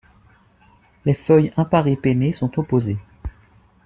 [1.05, 2.97] Les feuilles imparipennées sont opposées.